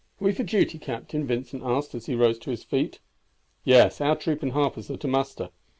[0.19, 3.01] are we for duty, captain?" Vincent asked as he rose to his feet.
[3.63, 5.51] "Yes; our troop and Harper's are to muster.